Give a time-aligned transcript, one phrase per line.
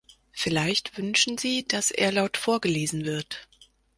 [0.31, 3.47] Vielleicht wünschen Sie, dass er laut vorgelesen wird.